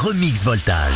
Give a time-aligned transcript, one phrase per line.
[0.00, 0.94] remixes Voltage.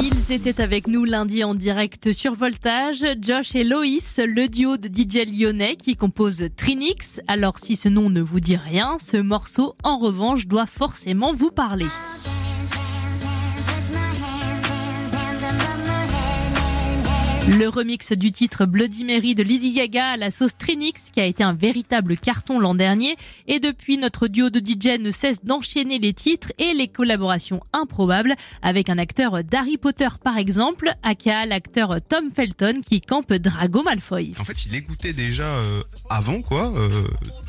[0.00, 4.88] Ils étaient avec nous lundi en direct sur Voltage, Josh et Loïs, le duo de
[4.88, 7.20] DJ lyonnais qui compose Trinix.
[7.28, 11.52] Alors si ce nom ne vous dit rien, ce morceau en revanche doit forcément vous
[11.52, 11.86] parler.
[17.58, 21.24] Le remix du titre Bloody Mary de Lady Gaga à la sauce Trinix qui a
[21.24, 23.16] été un véritable carton l'an dernier
[23.48, 28.36] et depuis notre duo de DJ ne cesse d'enchaîner les titres et les collaborations improbables
[28.62, 34.32] avec un acteur d'Harry Potter par exemple, aka l'acteur Tom Felton qui campe Drago Malfoy.
[34.38, 36.88] En fait, il écoutait déjà euh, avant quoi euh,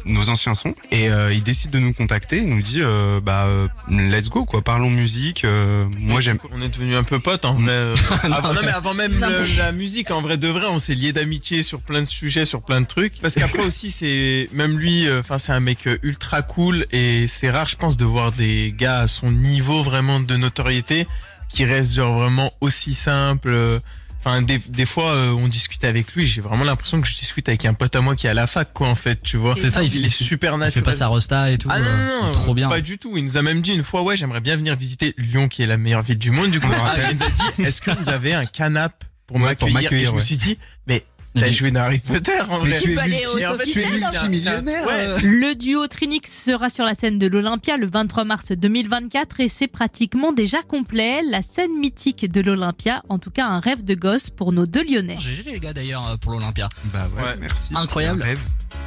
[0.05, 3.45] nos anciens sons et euh, il décide de nous contacter, il nous dit euh, bah
[3.45, 5.45] euh, let's go quoi, parlons musique.
[5.45, 7.71] euh, moi j'aime On est devenu un peu potes en vrai.
[7.71, 10.95] euh, avant, non mais avant même le- la musique, en vrai de vrai, on s'est
[10.95, 13.19] lié d'amitié sur plein de sujets, sur plein de trucs.
[13.21, 17.27] Parce qu'après aussi, c'est même lui, euh, enfin c'est un mec euh, ultra cool et
[17.27, 21.07] c'est rare, je pense, de voir des gars à son niveau vraiment de notoriété
[21.49, 23.49] qui restent genre vraiment aussi simple.
[23.49, 23.79] euh,
[24.23, 27.49] Enfin, des, des fois, euh, on discute avec lui, j'ai vraiment l'impression que je discute
[27.49, 29.55] avec un pote à moi qui est à la fac, quoi, en fait, tu vois.
[29.55, 30.83] C'est ça, il il est super Il naturel.
[30.83, 31.69] fait pas sa rosta et tout.
[31.71, 32.69] Ah non, non, non, trop bien.
[32.69, 33.17] Pas du tout.
[33.17, 35.65] Il nous a même dit une fois, ouais, j'aimerais bien venir visiter Lyon, qui est
[35.65, 36.51] la meilleure ville du monde.
[36.51, 39.55] Du coup, Ah, il nous a dit, est-ce que vous avez un canap pour Ouais,
[39.55, 42.71] pour m'accueillir Et je me suis dit, mais t'as joué dans Harry Potter, en Mais
[42.71, 42.79] vrai.
[42.81, 44.09] tu es peux aller au Et en fait, Sofitel, tu es hein.
[44.29, 44.85] multimillionnaire.
[44.85, 45.21] Ouais.
[45.21, 49.67] Le duo Trinix sera sur la scène de l'Olympia le 23 mars 2024 et c'est
[49.67, 51.21] pratiquement déjà complet.
[51.23, 54.83] La scène mythique de l'Olympia, en tout cas un rêve de gosse pour nos deux
[54.83, 55.17] Lyonnais.
[55.19, 56.67] GG les gars d'ailleurs pour l'Olympia.
[56.93, 57.37] bah ouais, Ouais.
[57.39, 57.71] merci.
[57.75, 58.25] Incroyable.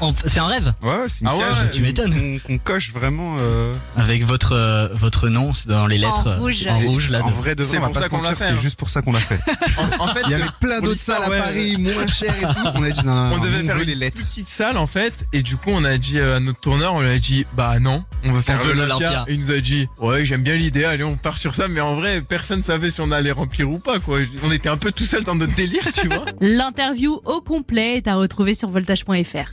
[0.00, 0.12] C'est un rêve.
[0.12, 2.14] En- C'est un rêve Ouais, ouais, c'est une Ah ouais, cage ouais, tu m'étonnes.
[2.14, 3.36] qu'on- Qu'on coche vraiment.
[3.40, 6.66] euh, avec votre euh, votre nom, c'est dans les lettres euh, rouge.
[6.68, 7.22] en rouge là.
[7.24, 8.44] En vrai de vrai, C'est on va pour pas ça se qu'on l'a mentir, fait,
[8.52, 8.60] c'est hein.
[8.62, 9.38] juste pour ça qu'on l'a fait.
[9.98, 12.68] En, en fait, Il y avait plein d'autres salles à Paris, moins chères et tout.
[12.74, 14.16] On a dit non, on devait faire les une lettres.
[14.16, 16.94] plus petite salle en fait et du coup on a dit euh, à notre tourneur
[16.94, 19.24] on lui a dit bah non on veut faire l'Olympia.
[19.28, 21.80] et il nous a dit ouais j'aime bien l'idée allez on part sur ça mais
[21.80, 24.92] en vrai personne savait si on allait remplir ou pas quoi on était un peu
[24.92, 29.52] tout seul dans notre délire tu vois L'interview au complet est à retrouver sur voltage.fr.